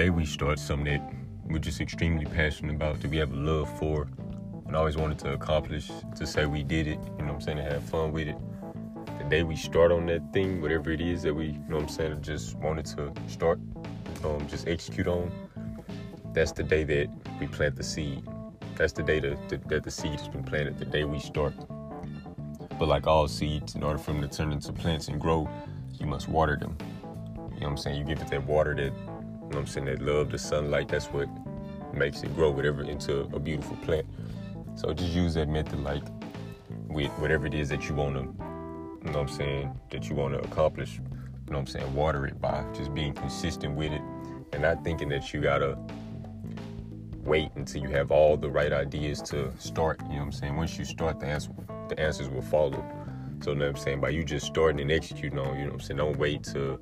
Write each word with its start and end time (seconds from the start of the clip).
day 0.00 0.08
we 0.08 0.24
start 0.24 0.58
something 0.58 0.86
that 0.86 1.12
we're 1.44 1.58
just 1.58 1.78
extremely 1.78 2.24
passionate 2.24 2.74
about, 2.74 2.98
that 3.02 3.10
we 3.10 3.18
have 3.18 3.30
a 3.32 3.36
love 3.36 3.68
for, 3.78 4.08
and 4.66 4.74
always 4.74 4.96
wanted 4.96 5.18
to 5.18 5.34
accomplish, 5.34 5.90
to 6.16 6.26
say 6.26 6.46
we 6.46 6.62
did 6.62 6.86
it, 6.86 6.98
you 7.18 7.26
know 7.26 7.34
what 7.34 7.34
I'm 7.34 7.40
saying, 7.42 7.58
to 7.58 7.64
have 7.64 7.82
fun 7.84 8.10
with 8.10 8.26
it. 8.26 8.36
The 9.18 9.24
day 9.24 9.42
we 9.42 9.56
start 9.56 9.92
on 9.92 10.06
that 10.06 10.32
thing, 10.32 10.62
whatever 10.62 10.90
it 10.90 11.02
is 11.02 11.20
that 11.24 11.34
we, 11.34 11.48
you 11.48 11.52
know 11.68 11.76
what 11.76 11.82
I'm 11.82 11.88
saying, 11.90 12.22
just 12.22 12.56
wanted 12.56 12.86
to 12.86 13.12
start, 13.28 13.58
um, 14.24 14.46
just 14.48 14.66
execute 14.66 15.06
on, 15.06 15.30
that's 16.32 16.52
the 16.52 16.62
day 16.62 16.82
that 16.84 17.08
we 17.38 17.46
plant 17.46 17.76
the 17.76 17.84
seed. 17.84 18.26
That's 18.76 18.94
the 18.94 19.02
day 19.02 19.20
that, 19.20 19.68
that, 19.68 19.84
the 19.84 19.90
seed 19.90 20.18
has 20.18 20.28
been 20.28 20.44
planted, 20.44 20.78
the 20.78 20.86
day 20.86 21.04
we 21.04 21.18
start. 21.18 21.52
But 22.78 22.88
like 22.88 23.06
all 23.06 23.28
seeds, 23.28 23.74
in 23.74 23.82
order 23.82 23.98
for 23.98 24.14
them 24.14 24.22
to 24.22 24.28
turn 24.28 24.50
into 24.50 24.72
plants 24.72 25.08
and 25.08 25.20
grow, 25.20 25.46
you 25.98 26.06
must 26.06 26.26
water 26.26 26.56
them. 26.56 26.74
You 26.80 27.60
know 27.60 27.66
what 27.66 27.66
I'm 27.66 27.76
saying? 27.76 27.98
You 27.98 28.04
give 28.04 28.22
it 28.22 28.28
that 28.28 28.46
water 28.46 28.74
that, 28.76 29.19
know 29.54 29.60
I'm 29.60 29.66
saying, 29.66 29.86
that 29.86 30.00
love, 30.00 30.30
the 30.30 30.38
sunlight, 30.38 30.88
that's 30.88 31.06
what 31.06 31.28
makes 31.92 32.22
it 32.22 32.34
grow 32.34 32.50
whatever 32.50 32.82
into 32.82 33.22
a 33.34 33.38
beautiful 33.38 33.76
plant. 33.76 34.06
So 34.76 34.92
just 34.92 35.12
use 35.12 35.34
that 35.34 35.48
method 35.48 35.82
like 35.82 36.04
with 36.88 37.10
whatever 37.18 37.46
it 37.46 37.54
is 37.54 37.68
that 37.70 37.88
you 37.88 37.94
want 37.94 38.14
to, 38.14 38.20
you 38.20 39.12
know 39.12 39.18
what 39.18 39.28
I'm 39.30 39.36
saying, 39.36 39.80
that 39.90 40.08
you 40.08 40.14
want 40.14 40.34
to 40.34 40.40
accomplish. 40.40 40.94
You 40.96 41.02
know 41.52 41.58
what 41.58 41.58
I'm 41.58 41.66
saying? 41.66 41.94
Water 41.94 42.26
it 42.26 42.40
by 42.40 42.64
just 42.74 42.94
being 42.94 43.12
consistent 43.12 43.74
with 43.74 43.92
it 43.92 44.02
and 44.52 44.62
not 44.62 44.84
thinking 44.84 45.08
that 45.08 45.32
you 45.32 45.40
gotta 45.40 45.76
wait 47.24 47.50
until 47.56 47.82
you 47.82 47.88
have 47.88 48.10
all 48.10 48.36
the 48.36 48.48
right 48.50 48.72
ideas 48.72 49.20
to 49.22 49.52
start. 49.58 50.00
You 50.02 50.08
know 50.08 50.14
what 50.16 50.22
I'm 50.22 50.32
saying? 50.32 50.56
Once 50.56 50.78
you 50.78 50.84
start, 50.84 51.20
the 51.20 51.26
answer, 51.26 51.50
the 51.88 51.98
answers 51.98 52.28
will 52.28 52.42
follow. 52.42 52.84
So 53.42 53.50
you 53.50 53.56
know 53.56 53.66
what 53.66 53.76
I'm 53.76 53.82
saying? 53.82 54.00
By 54.00 54.10
you 54.10 54.22
just 54.22 54.46
starting 54.46 54.80
and 54.80 54.92
executing 54.92 55.38
on, 55.38 55.58
you 55.58 55.64
know 55.64 55.72
what 55.72 55.74
I'm 55.74 55.80
saying? 55.80 55.98
Don't 55.98 56.18
wait 56.18 56.44
to 56.44 56.78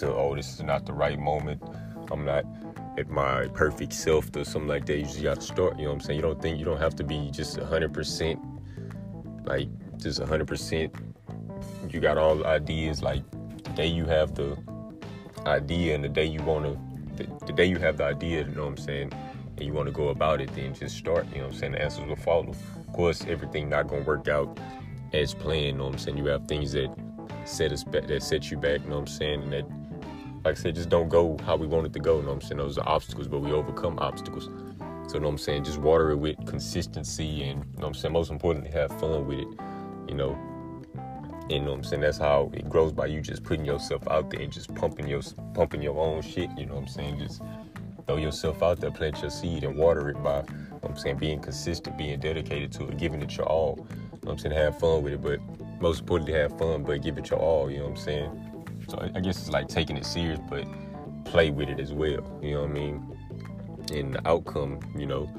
to 0.00 0.14
oh 0.14 0.34
this 0.34 0.54
is 0.54 0.62
not 0.62 0.86
the 0.86 0.92
right 0.92 1.18
moment. 1.18 1.62
I'm 2.10 2.24
not 2.24 2.44
at 2.98 3.08
my 3.10 3.46
perfect 3.48 3.92
self 3.92 4.34
or 4.34 4.44
something 4.44 4.68
like 4.68 4.86
that. 4.86 4.96
You 4.96 5.04
just 5.04 5.22
gotta 5.22 5.40
start. 5.40 5.78
You 5.78 5.84
know 5.84 5.90
what 5.90 5.94
I'm 5.96 6.00
saying? 6.00 6.16
You 6.16 6.22
don't 6.22 6.40
think 6.40 6.58
you 6.58 6.64
don't 6.64 6.80
have 6.80 6.96
to 6.96 7.04
be 7.04 7.30
just 7.30 7.58
hundred 7.58 7.92
percent 7.92 8.40
like 9.46 9.68
just 9.98 10.20
hundred 10.22 10.48
percent. 10.48 10.94
You 11.88 12.00
got 12.00 12.18
all 12.18 12.36
the 12.36 12.46
ideas. 12.46 13.02
Like 13.02 13.22
the 13.62 13.70
day 13.70 13.86
you 13.86 14.04
have 14.06 14.34
the 14.34 14.58
idea 15.46 15.94
and 15.94 16.04
the 16.04 16.08
day 16.08 16.24
you 16.24 16.42
wanna, 16.42 16.76
the, 17.16 17.26
the 17.46 17.52
day 17.52 17.64
you 17.66 17.78
have 17.78 17.96
the 17.96 18.04
idea. 18.04 18.40
You 18.40 18.54
know 18.54 18.62
what 18.62 18.70
I'm 18.70 18.76
saying? 18.76 19.12
And 19.56 19.64
you 19.64 19.72
want 19.72 19.86
to 19.86 19.92
go 19.92 20.08
about 20.08 20.40
it, 20.40 20.54
then 20.54 20.74
just 20.74 20.96
start. 20.96 21.26
You 21.30 21.38
know 21.38 21.44
what 21.44 21.54
I'm 21.54 21.58
saying? 21.58 21.72
The 21.72 21.82
answers 21.82 22.06
will 22.06 22.16
follow. 22.16 22.48
Of 22.50 22.92
course, 22.92 23.24
everything 23.26 23.68
not 23.68 23.88
gonna 23.88 24.02
work 24.02 24.28
out 24.28 24.58
as 25.12 25.32
planned. 25.32 25.66
You 25.66 25.72
know 25.74 25.84
what 25.84 25.94
I'm 25.94 25.98
saying? 25.98 26.18
You 26.18 26.26
have 26.26 26.46
things 26.46 26.72
that 26.72 26.94
set 27.44 27.72
us 27.72 27.84
back, 27.84 28.06
that 28.08 28.22
set 28.22 28.50
you 28.50 28.58
back. 28.58 28.82
You 28.82 28.90
know 28.90 28.96
what 28.96 29.00
I'm 29.02 29.06
saying? 29.06 29.42
And 29.44 29.52
that 29.52 29.66
like 30.46 30.56
I 30.56 30.60
said, 30.60 30.76
just 30.76 30.88
don't 30.88 31.08
go 31.08 31.36
how 31.44 31.56
we 31.56 31.66
want 31.66 31.86
it 31.86 31.92
to 31.94 31.98
go. 31.98 32.18
You 32.18 32.22
know 32.22 32.28
what 32.28 32.34
I'm 32.34 32.40
saying? 32.40 32.58
Those 32.58 32.78
are 32.78 32.88
obstacles, 32.88 33.26
but 33.26 33.40
we 33.40 33.50
overcome 33.50 33.98
obstacles. 33.98 34.44
So 35.08 35.14
you 35.14 35.20
know 35.20 35.26
what 35.26 35.32
I'm 35.32 35.38
saying? 35.38 35.64
Just 35.64 35.78
water 35.78 36.12
it 36.12 36.18
with 36.18 36.36
consistency 36.46 37.42
and 37.42 37.64
you 37.64 37.80
know 37.80 37.80
what 37.80 37.86
I'm 37.88 37.94
saying? 37.94 38.12
Most 38.12 38.30
importantly, 38.30 38.70
have 38.70 38.96
fun 39.00 39.26
with 39.26 39.40
it. 39.40 39.48
You 40.08 40.14
know. 40.14 40.38
And 40.94 41.50
you 41.50 41.60
know 41.62 41.70
what 41.70 41.78
I'm 41.78 41.84
saying? 41.84 42.02
That's 42.02 42.18
how 42.18 42.52
it 42.54 42.70
grows 42.70 42.92
by 42.92 43.06
you 43.06 43.20
just 43.20 43.42
putting 43.42 43.64
yourself 43.64 44.06
out 44.06 44.30
there 44.30 44.40
and 44.40 44.52
just 44.52 44.72
pumping 44.76 45.08
your 45.08 45.20
pumping 45.52 45.82
your 45.82 45.98
own 45.98 46.22
shit. 46.22 46.48
You 46.56 46.66
know 46.66 46.74
what 46.74 46.82
I'm 46.82 46.88
saying? 46.88 47.18
Just 47.18 47.42
throw 48.06 48.16
yourself 48.16 48.62
out 48.62 48.78
there, 48.78 48.92
plant 48.92 49.20
your 49.22 49.30
seed 49.30 49.64
and 49.64 49.76
water 49.76 50.08
it 50.10 50.22
by 50.22 50.42
you 50.42 50.42
know 50.44 50.78
what 50.80 50.90
I'm 50.92 50.96
saying 50.96 51.18
being 51.18 51.40
consistent, 51.40 51.98
being 51.98 52.20
dedicated 52.20 52.70
to 52.74 52.86
it, 52.86 52.98
giving 52.98 53.20
it 53.20 53.36
your 53.36 53.46
all. 53.46 53.78
You 53.78 53.84
know 53.84 54.18
what 54.20 54.32
I'm 54.34 54.38
saying? 54.38 54.54
Have 54.54 54.78
fun 54.78 55.02
with 55.02 55.14
it, 55.14 55.22
but 55.22 55.40
most 55.80 56.02
importantly 56.02 56.34
have 56.34 56.56
fun, 56.56 56.84
but 56.84 57.02
give 57.02 57.18
it 57.18 57.30
your 57.30 57.40
all, 57.40 57.68
you 57.68 57.78
know 57.78 57.86
what 57.86 57.90
I'm 57.90 57.96
saying? 57.96 58.55
I 58.98 59.20
guess 59.20 59.38
it's 59.38 59.50
like 59.50 59.68
taking 59.68 59.96
it 59.96 60.04
serious, 60.04 60.38
but 60.48 60.66
play 61.24 61.50
with 61.50 61.68
it 61.68 61.80
as 61.80 61.92
well. 61.92 62.38
You 62.42 62.52
know 62.52 62.62
what 62.62 62.70
I 62.70 62.72
mean? 62.72 63.16
And 63.92 64.14
the 64.14 64.28
outcome, 64.28 64.80
you 64.96 65.06
know, 65.06 65.30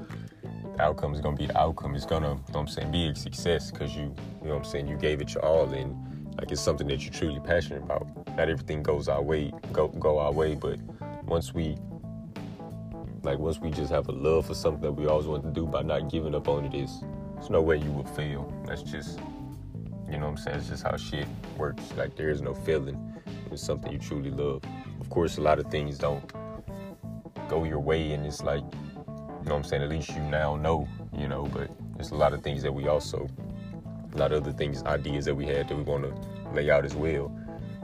the 0.76 0.82
outcome 0.82 1.14
is 1.14 1.22
gonna 1.22 1.36
be 1.36 1.48
the 1.48 1.58
outcome. 1.58 1.96
It's 1.96 2.06
gonna, 2.06 2.30
you 2.30 2.36
know 2.36 2.44
what 2.52 2.60
I'm 2.60 2.68
saying, 2.68 2.92
be 2.92 3.08
a 3.08 3.16
success 3.16 3.72
because 3.72 3.96
you, 3.96 4.14
you 4.42 4.48
know 4.48 4.56
what 4.56 4.66
I'm 4.66 4.72
saying, 4.72 4.88
you 4.88 4.98
gave 4.98 5.22
it 5.22 5.34
your 5.34 5.44
all 5.44 5.70
and 5.74 5.96
like 6.38 6.52
it's 6.52 6.62
something 6.62 6.88
that 6.88 7.04
you're 7.04 7.14
truly 7.14 7.40
passionate 7.40 7.84
about. 7.84 8.08
Not 8.36 8.50
everything 8.50 8.84
goes 8.84 9.08
our 9.08 9.22
way, 9.22 9.52
go 9.72 9.88
go 9.88 10.20
our 10.20 10.32
way, 10.32 10.56
but 10.56 10.80
once 11.26 11.54
we 11.54 11.78
like 13.24 13.40
once 13.40 13.60
we 13.60 13.72
just 13.72 13.92
have 13.92 14.08
a 14.08 14.12
love 14.12 14.46
for 14.46 14.54
something 14.54 14.82
that 14.82 14.92
we 14.92 15.08
always 15.08 15.26
want 15.26 15.44
to 15.44 15.52
do 15.52 15.66
by 15.66 15.82
not 15.82 16.10
giving 16.10 16.36
up 16.36 16.48
on 16.48 16.66
it 16.66 16.74
is 16.74 17.02
there's 17.36 17.50
no 17.50 17.62
way 17.62 17.78
you 17.78 17.92
will 17.92 18.06
fail. 18.06 18.52
That's 18.66 18.84
just 18.84 19.20
you 20.10 20.18
know 20.18 20.26
what 20.26 20.32
I'm 20.32 20.38
saying? 20.38 20.58
It's 20.58 20.70
just 20.70 20.84
how 20.84 20.96
shit 20.98 21.28
works. 21.58 21.84
Like 21.98 22.16
there 22.16 22.30
is 22.30 22.42
no 22.42 22.54
feeling. 22.54 23.14
it's 23.52 23.62
something 23.62 23.92
you 23.92 24.00
truly 24.00 24.32
love. 24.32 24.64
Of 25.00 25.10
course, 25.10 25.38
a 25.38 25.42
lot 25.42 25.60
of 25.60 25.68
things 25.68 25.98
don't 25.98 26.24
go 27.50 27.64
your 27.64 27.80
way, 27.80 28.12
and 28.14 28.26
it's 28.26 28.44
like, 28.44 28.64
you 28.64 29.06
know 29.08 29.42
what 29.44 29.54
I'm 29.54 29.64
saying? 29.64 29.84
At 29.84 29.90
least 29.90 30.10
you 30.10 30.22
now 30.22 30.56
know, 30.56 30.88
you 31.18 31.28
know, 31.28 31.44
but 31.46 31.70
there's 31.96 32.12
a 32.12 32.16
lot 32.16 32.34
of 32.34 32.42
things 32.42 32.64
that 32.64 32.72
we 32.72 32.88
also, 32.88 33.28
a 34.14 34.18
lot 34.18 34.32
of 34.32 34.44
other 34.44 34.52
things, 34.52 34.84
ideas 34.84 35.26
that 35.26 35.36
we 35.36 35.46
had 35.46 35.68
that 35.68 35.76
we 35.76 35.84
want 35.84 36.04
to 36.04 36.52
lay 36.54 36.70
out 36.70 36.86
as 36.86 36.96
well. 36.96 37.34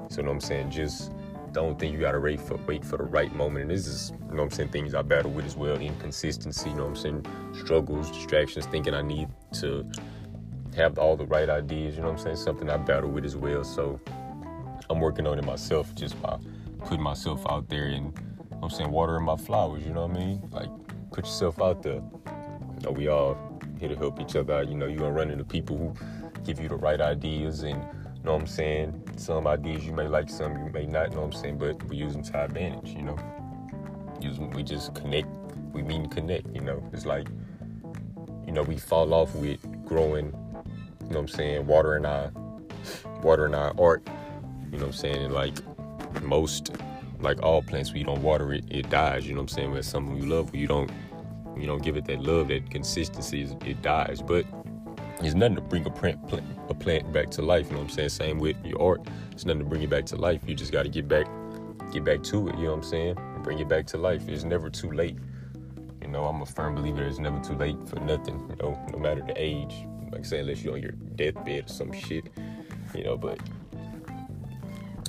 So, 0.09 0.17
you 0.17 0.23
know 0.23 0.29
what 0.29 0.35
I'm 0.35 0.41
saying? 0.41 0.71
Just 0.71 1.11
don't 1.51 1.79
think 1.79 1.93
you 1.93 1.99
gotta 1.99 2.19
wait 2.19 2.41
for 2.41 2.57
wait 2.65 2.83
for 2.83 2.97
the 2.97 3.03
right 3.03 3.33
moment. 3.35 3.63
And 3.63 3.71
this 3.71 3.87
is, 3.87 4.11
you 4.11 4.35
know 4.35 4.37
what 4.37 4.43
I'm 4.43 4.51
saying, 4.51 4.69
things 4.69 4.95
I 4.95 5.01
battle 5.01 5.31
with 5.31 5.45
as 5.45 5.55
well. 5.55 5.77
Inconsistency, 5.77 6.69
you 6.69 6.75
know 6.75 6.83
what 6.83 6.89
I'm 6.89 6.95
saying, 6.95 7.25
struggles, 7.53 8.09
distractions, 8.09 8.65
thinking 8.65 8.93
I 8.93 9.01
need 9.01 9.29
to 9.59 9.85
have 10.75 10.97
all 10.97 11.15
the 11.15 11.25
right 11.25 11.49
ideas, 11.49 11.95
you 11.95 12.01
know 12.01 12.11
what 12.11 12.19
I'm 12.19 12.23
saying? 12.23 12.35
Something 12.37 12.69
I 12.69 12.77
battle 12.77 13.09
with 13.09 13.25
as 13.25 13.35
well. 13.35 13.63
So 13.63 13.99
I'm 14.89 14.99
working 14.99 15.27
on 15.27 15.39
it 15.39 15.45
myself 15.45 15.93
just 15.95 16.21
by 16.21 16.37
putting 16.85 17.01
myself 17.01 17.45
out 17.49 17.69
there 17.69 17.85
and 17.85 18.13
I'm 18.61 18.69
saying 18.69 18.91
watering 18.91 19.23
my 19.23 19.37
flowers, 19.37 19.85
you 19.85 19.93
know 19.93 20.07
what 20.07 20.17
I 20.17 20.19
mean? 20.19 20.49
Like 20.51 20.69
put 21.11 21.25
yourself 21.25 21.61
out 21.61 21.83
there. 21.83 22.01
You 22.01 22.79
know, 22.83 22.91
we 22.91 23.07
all 23.07 23.37
here 23.79 23.89
to 23.89 23.95
help 23.95 24.19
each 24.19 24.35
other. 24.35 24.63
You 24.63 24.75
know, 24.75 24.87
you're 24.87 24.99
gonna 24.99 25.11
run 25.11 25.31
into 25.31 25.43
people 25.43 25.77
who 25.77 25.93
give 26.43 26.59
you 26.59 26.69
the 26.69 26.75
right 26.75 26.99
ideas 26.99 27.63
and 27.63 27.81
you 28.23 28.29
know 28.29 28.35
what 28.35 28.41
I'm 28.41 28.47
saying? 28.47 29.03
Some 29.17 29.47
ideas 29.47 29.85
you 29.85 29.91
may 29.91 30.07
like, 30.07 30.29
some 30.29 30.53
you 30.53 30.71
may 30.71 30.85
not, 30.85 31.09
you 31.09 31.15
know 31.15 31.23
what 31.23 31.35
I'm 31.35 31.41
saying? 31.41 31.57
But 31.57 31.83
we 31.89 31.97
use 31.97 32.13
them 32.13 32.23
to 32.23 32.37
our 32.37 32.45
advantage, 32.45 32.89
you 32.91 33.01
know. 33.01 33.17
Use 34.21 34.39
we 34.39 34.63
just 34.63 34.95
connect, 34.95 35.27
we 35.73 35.81
mean 35.81 36.07
connect, 36.07 36.47
you 36.55 36.61
know. 36.61 36.81
It's 36.93 37.05
like, 37.05 37.27
you 38.45 38.53
know, 38.53 38.63
we 38.63 38.77
fall 38.77 39.13
off 39.13 39.35
with 39.35 39.59
growing, 39.85 40.27
you 40.27 40.42
know 41.13 41.21
what 41.21 41.31
I'm 41.31 41.35
saying, 41.35 41.67
watering 41.67 42.05
our 42.05 42.31
watering 43.21 43.55
our 43.55 43.73
art 43.79 44.07
you 44.73 44.79
know 44.79 44.87
what 44.87 44.95
I'm 44.95 44.99
saying? 44.99 45.25
And 45.25 45.33
like 45.33 45.53
most, 46.23 46.71
like 47.19 47.43
all 47.43 47.61
plants, 47.61 47.91
you 47.91 48.03
don't 48.03 48.23
water 48.23 48.53
it, 48.53 48.65
it 48.71 48.89
dies. 48.89 49.27
You 49.27 49.33
know 49.33 49.41
what 49.41 49.51
I'm 49.51 49.55
saying? 49.55 49.69
When 49.69 49.77
it's 49.77 49.87
something 49.87 50.17
you 50.17 50.25
love, 50.25 50.51
when 50.51 50.59
you 50.59 50.67
don't, 50.67 50.91
you 51.55 51.67
don't 51.67 51.83
give 51.83 51.95
it 51.95 52.05
that 52.05 52.23
love, 52.23 52.47
that 52.47 52.71
consistency, 52.71 53.55
it 53.63 53.83
dies. 53.83 54.23
But 54.23 54.47
it's 55.21 55.35
nothing 55.35 55.55
to 55.57 55.61
bring 55.61 55.85
a 55.85 55.91
plant, 55.91 56.19
a 56.69 56.73
plant 56.73 57.13
back 57.13 57.29
to 57.31 57.43
life. 57.43 57.67
You 57.67 57.73
know 57.73 57.77
what 57.83 57.83
I'm 57.83 57.89
saying? 57.91 58.09
Same 58.09 58.39
with 58.39 58.57
your 58.65 58.81
art. 58.81 59.07
It's 59.31 59.45
nothing 59.45 59.59
to 59.59 59.65
bring 59.65 59.83
it 59.83 59.91
back 59.91 60.07
to 60.07 60.15
life. 60.15 60.41
You 60.47 60.55
just 60.55 60.71
got 60.71 60.83
to 60.83 60.89
get 60.89 61.07
back, 61.07 61.27
get 61.91 62.03
back 62.03 62.23
to 62.23 62.47
it. 62.47 62.55
You 62.55 62.63
know 62.63 62.69
what 62.71 62.77
I'm 62.77 62.83
saying? 62.83 63.17
Bring 63.43 63.59
it 63.59 63.67
back 63.67 63.85
to 63.87 63.97
life. 63.99 64.27
It's 64.27 64.43
never 64.43 64.71
too 64.71 64.91
late. 64.91 65.19
You 66.01 66.07
know, 66.07 66.25
I'm 66.25 66.41
a 66.41 66.47
firm 66.47 66.73
believer. 66.73 67.03
It's 67.03 67.19
never 67.19 67.39
too 67.41 67.53
late 67.53 67.77
for 67.87 67.99
nothing. 67.99 68.39
You 68.49 68.55
know, 68.55 68.85
no 68.91 68.97
matter 68.97 69.21
the 69.21 69.35
age. 69.37 69.85
Like 70.13 70.25
say, 70.25 70.39
unless 70.39 70.63
you're 70.63 70.73
on 70.73 70.81
your 70.81 70.91
deathbed 70.91 71.65
or 71.65 71.67
some 71.67 71.91
shit. 71.91 72.25
You 72.95 73.03
know, 73.03 73.17
but 73.17 73.39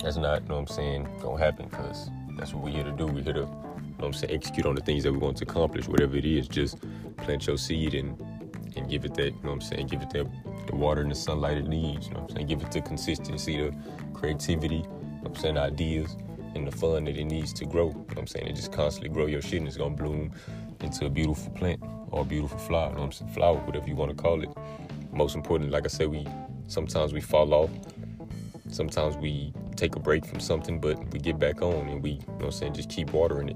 that's 0.01 0.17
not, 0.17 0.43
you 0.43 0.49
know 0.49 0.55
what 0.55 0.61
I'm 0.61 0.67
saying, 0.67 1.07
gonna 1.21 1.43
happen 1.43 1.67
because 1.69 2.09
that's 2.37 2.53
what 2.53 2.63
we're 2.63 2.71
here 2.71 2.83
to 2.83 2.91
do. 2.91 3.05
We're 3.07 3.23
here 3.23 3.33
to, 3.33 3.39
you 3.39 3.45
know 3.45 3.95
what 3.97 4.07
I'm 4.07 4.13
saying, 4.13 4.33
execute 4.33 4.65
on 4.65 4.75
the 4.75 4.81
things 4.81 5.03
that 5.03 5.11
we 5.11 5.19
want 5.19 5.37
to 5.37 5.43
accomplish, 5.43 5.87
whatever 5.87 6.15
it 6.17 6.25
is. 6.25 6.47
Just 6.47 6.77
plant 7.17 7.47
your 7.47 7.57
seed 7.57 7.93
and 7.93 8.19
and 8.75 8.89
give 8.89 9.05
it 9.05 9.13
that, 9.13 9.27
you 9.27 9.31
know 9.43 9.49
what 9.49 9.53
I'm 9.53 9.61
saying, 9.61 9.87
give 9.87 10.01
it 10.01 10.09
that 10.11 10.27
the 10.67 10.75
water 10.75 11.01
and 11.01 11.11
the 11.11 11.15
sunlight 11.15 11.57
it 11.57 11.67
needs, 11.67 12.07
you 12.07 12.13
know 12.13 12.21
what 12.21 12.31
I'm 12.31 12.35
saying? 12.35 12.47
Give 12.47 12.61
it 12.61 12.71
the 12.71 12.81
consistency, 12.81 13.57
the 13.57 13.75
creativity, 14.13 14.77
you 14.77 14.81
know 14.83 15.21
I'm 15.27 15.35
saying, 15.35 15.57
ideas 15.57 16.17
and 16.55 16.67
the 16.67 16.71
fun 16.71 17.05
that 17.05 17.17
it 17.17 17.25
needs 17.25 17.53
to 17.53 17.65
grow. 17.65 17.87
You 17.87 17.93
know 17.93 17.99
what 17.99 18.17
I'm 18.19 18.27
saying? 18.27 18.47
It 18.47 18.55
just 18.55 18.71
constantly 18.71 19.09
grow 19.09 19.27
your 19.27 19.41
shit 19.41 19.59
and 19.59 19.67
it's 19.67 19.77
gonna 19.77 19.95
bloom 19.95 20.31
into 20.81 21.05
a 21.05 21.09
beautiful 21.09 21.51
plant 21.53 21.81
or 22.11 22.21
a 22.21 22.25
beautiful 22.25 22.57
flower, 22.57 22.89
you 22.89 22.95
know 22.95 23.01
what 23.01 23.05
I'm 23.05 23.11
saying? 23.11 23.31
Flower, 23.33 23.57
whatever 23.59 23.87
you 23.87 23.95
want 23.95 24.15
to 24.15 24.21
call 24.21 24.43
it. 24.43 24.49
Most 25.15 25.33
important, 25.33 25.71
like 25.71 25.85
I 25.85 25.87
said, 25.87 26.09
we 26.09 26.27
sometimes 26.67 27.13
we 27.13 27.21
fall 27.21 27.53
off. 27.53 27.69
Sometimes 28.69 29.15
we 29.15 29.53
take 29.77 29.95
a 29.95 29.99
break 29.99 30.25
from 30.25 30.41
something, 30.41 30.79
but 30.79 30.99
we 31.13 31.19
get 31.19 31.39
back 31.39 31.61
on 31.61 31.87
and 31.87 32.03
we, 32.03 32.11
you 32.11 32.17
know 32.17 32.33
what 32.33 32.45
I'm 32.47 32.51
saying, 32.51 32.73
just 32.73 32.89
keep 32.89 33.13
watering 33.13 33.47
it. 33.47 33.55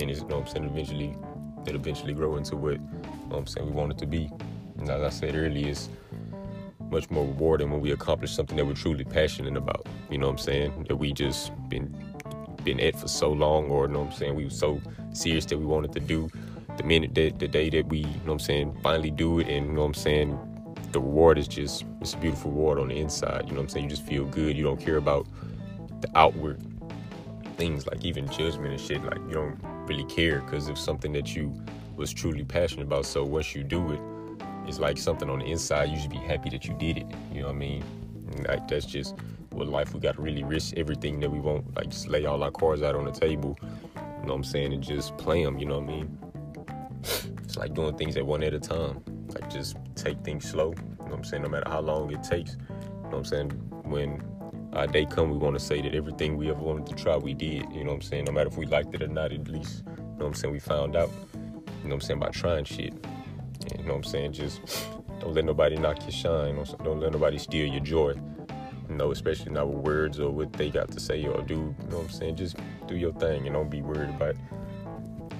And 0.00 0.08
it's, 0.08 0.20
you 0.20 0.28
know 0.28 0.38
what 0.38 0.48
I'm 0.48 0.52
saying, 0.54 0.64
eventually, 0.66 1.16
it 1.66 1.74
eventually 1.74 2.14
grow 2.14 2.36
into 2.36 2.54
what, 2.54 2.74
you 2.74 2.78
know 2.78 3.08
what 3.28 3.38
I'm 3.38 3.46
saying, 3.48 3.66
we 3.66 3.72
want 3.72 3.90
it 3.90 3.98
to 3.98 4.06
be. 4.06 4.30
And 4.78 4.88
as 4.88 5.02
I 5.02 5.08
said 5.08 5.34
earlier, 5.34 5.70
it's 5.70 5.88
much 6.88 7.10
more 7.10 7.26
rewarding 7.26 7.72
when 7.72 7.80
we 7.80 7.90
accomplish 7.90 8.32
something 8.32 8.56
that 8.56 8.64
we're 8.64 8.74
truly 8.74 9.04
passionate 9.04 9.56
about. 9.56 9.86
You 10.08 10.18
know 10.18 10.26
what 10.26 10.32
I'm 10.32 10.38
saying? 10.38 10.84
That 10.88 10.96
we 10.96 11.12
just 11.12 11.50
been 11.68 11.92
been 12.62 12.78
at 12.78 12.94
for 12.94 13.08
so 13.08 13.32
long, 13.32 13.70
or 13.70 13.86
you 13.86 13.92
know 13.92 14.02
what 14.02 14.12
I'm 14.12 14.18
saying, 14.18 14.34
we 14.36 14.44
were 14.44 14.50
so 14.50 14.80
serious 15.12 15.46
that 15.46 15.58
we 15.58 15.64
wanted 15.64 15.92
to 15.94 16.00
do. 16.00 16.30
The 16.76 16.84
minute 16.84 17.12
that 17.16 17.40
the 17.40 17.48
day 17.48 17.70
that 17.70 17.88
we, 17.88 17.98
you 17.98 18.04
know 18.04 18.12
what 18.24 18.32
I'm 18.34 18.38
saying, 18.38 18.78
finally 18.82 19.10
do 19.10 19.40
it, 19.40 19.48
and 19.48 19.66
you 19.66 19.72
know 19.72 19.80
what 19.80 19.88
I'm 19.88 19.94
saying, 19.94 20.38
the 20.92 21.00
reward 21.00 21.38
is 21.38 21.48
just 21.48 21.84
it's 22.00 22.14
a 22.14 22.18
beautiful 22.18 22.50
reward 22.50 22.78
on 22.78 22.88
the 22.88 22.96
inside. 22.96 23.44
You 23.46 23.52
know 23.52 23.56
what 23.56 23.64
I'm 23.64 23.68
saying? 23.68 23.84
You 23.84 23.90
just 23.90 24.06
feel 24.06 24.24
good. 24.26 24.56
You 24.56 24.62
don't 24.62 24.80
care 24.80 24.96
about 24.96 25.26
the 26.00 26.10
outward 26.14 26.60
things 27.56 27.86
like 27.86 28.04
even 28.04 28.28
judgment 28.28 28.72
and 28.72 28.80
shit. 28.80 29.02
Like 29.04 29.18
you 29.28 29.34
don't 29.34 29.58
really 29.86 30.04
care 30.04 30.40
because 30.40 30.68
it's 30.68 30.80
something 30.80 31.12
that 31.12 31.34
you 31.34 31.52
was 31.96 32.12
truly 32.12 32.44
passionate 32.44 32.84
about. 32.84 33.06
So 33.06 33.24
once 33.24 33.54
you 33.54 33.62
do 33.62 33.92
it, 33.92 34.00
it's 34.66 34.78
like 34.78 34.98
something 34.98 35.28
on 35.28 35.40
the 35.40 35.46
inside. 35.46 35.90
You 35.90 35.98
should 35.98 36.10
be 36.10 36.16
happy 36.16 36.50
that 36.50 36.64
you 36.64 36.74
did 36.74 36.98
it. 36.98 37.06
You 37.32 37.40
know 37.40 37.48
what 37.48 37.56
I 37.56 37.58
mean? 37.58 37.84
Like 38.48 38.68
that's 38.68 38.86
just 38.86 39.14
what 39.50 39.68
life. 39.68 39.94
We 39.94 40.00
got 40.00 40.16
to 40.16 40.22
really 40.22 40.44
risk 40.44 40.74
everything 40.76 41.20
that 41.20 41.30
we 41.30 41.40
want. 41.40 41.74
Like 41.76 41.88
just 41.88 42.08
lay 42.08 42.24
all 42.24 42.42
our 42.42 42.50
cards 42.50 42.82
out 42.82 42.94
on 42.94 43.04
the 43.04 43.12
table. 43.12 43.58
You 43.62 44.28
know 44.28 44.34
what 44.34 44.34
I'm 44.34 44.44
saying? 44.44 44.72
And 44.72 44.82
just 44.82 45.16
play 45.18 45.44
them. 45.44 45.58
You 45.58 45.66
know 45.66 45.78
what 45.78 45.90
I 45.90 45.96
mean? 45.96 46.18
It's 47.42 47.56
like 47.56 47.74
doing 47.74 47.96
things 47.96 48.16
at 48.16 48.24
one 48.24 48.42
at 48.42 48.54
a 48.54 48.60
time. 48.60 49.02
Like 49.34 49.50
just 49.50 49.76
take 49.94 50.22
things 50.22 50.48
slow. 50.48 50.70
You 50.70 50.82
know 50.98 51.04
what 51.04 51.14
I'm 51.14 51.24
saying? 51.24 51.42
No 51.42 51.48
matter 51.48 51.68
how 51.68 51.80
long 51.80 52.12
it 52.12 52.22
takes. 52.22 52.52
You 52.52 52.58
know 53.04 53.08
what 53.08 53.18
I'm 53.18 53.24
saying? 53.24 53.50
When 53.84 54.22
our 54.72 54.86
day 54.86 55.04
come, 55.04 55.30
we 55.30 55.36
want 55.36 55.58
to 55.58 55.64
say 55.64 55.82
that 55.82 55.94
everything 55.94 56.36
we 56.36 56.50
ever 56.50 56.60
wanted 56.60 56.86
to 56.86 56.94
try, 56.94 57.16
we 57.16 57.34
did. 57.34 57.70
You 57.72 57.84
know 57.84 57.90
what 57.90 57.96
I'm 57.96 58.02
saying? 58.02 58.24
No 58.24 58.32
matter 58.32 58.48
if 58.48 58.56
we 58.56 58.66
liked 58.66 58.94
it 58.94 59.02
or 59.02 59.08
not, 59.08 59.32
at 59.32 59.48
least, 59.48 59.84
you 59.86 59.92
know 59.92 60.02
what 60.16 60.26
I'm 60.26 60.34
saying? 60.34 60.52
We 60.52 60.60
found 60.60 60.96
out. 60.96 61.10
You 61.34 61.88
know 61.88 61.94
what 61.94 61.94
I'm 61.94 62.00
saying? 62.00 62.20
By 62.20 62.28
trying 62.28 62.64
shit. 62.64 62.94
You 63.76 63.84
know 63.84 63.94
what 63.94 63.96
I'm 63.96 64.04
saying? 64.04 64.32
Just 64.32 64.88
don't 65.20 65.34
let 65.34 65.44
nobody 65.44 65.76
knock 65.76 66.02
your 66.02 66.12
shine. 66.12 66.62
Don't 66.82 67.00
let 67.00 67.12
nobody 67.12 67.38
steal 67.38 67.66
your 67.66 67.80
joy. 67.80 68.14
You 68.88 68.96
know, 68.96 69.10
especially 69.10 69.52
not 69.52 69.68
with 69.68 69.78
words 69.78 70.20
or 70.20 70.30
what 70.30 70.52
they 70.52 70.70
got 70.70 70.90
to 70.90 71.00
say 71.00 71.24
or 71.26 71.42
do. 71.42 71.54
You 71.54 71.88
know 71.88 71.98
what 71.98 72.04
I'm 72.04 72.10
saying? 72.10 72.36
Just 72.36 72.56
do 72.86 72.96
your 72.96 73.12
thing 73.14 73.46
and 73.46 73.54
don't 73.54 73.70
be 73.70 73.82
worried 73.82 74.10
about 74.10 74.36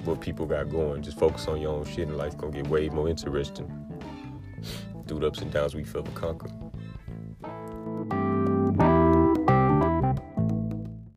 what 0.05 0.21
people 0.21 0.45
got 0.45 0.69
going. 0.69 1.01
Just 1.01 1.17
focus 1.17 1.47
on 1.47 1.61
your 1.61 1.71
own 1.71 1.85
shit 1.85 2.07
and 2.07 2.17
life 2.17 2.37
gonna 2.37 2.51
get 2.51 2.67
way 2.67 2.89
more 2.89 3.09
interesting. 3.09 3.67
Through 5.07 5.19
the 5.19 5.27
ups 5.27 5.39
and 5.39 5.51
downs 5.51 5.75
we 5.75 5.83
feel 5.83 6.03
to 6.03 6.11
conquer. 6.11 6.49